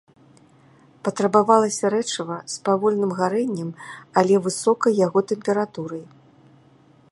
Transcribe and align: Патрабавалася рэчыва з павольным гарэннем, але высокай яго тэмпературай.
Патрабавалася 1.07 1.85
рэчыва 1.95 2.37
з 2.55 2.57
павольным 2.69 3.11
гарэннем, 3.21 3.69
але 4.21 4.35
высокай 4.49 4.93
яго 5.05 5.19
тэмпературай. 5.33 6.05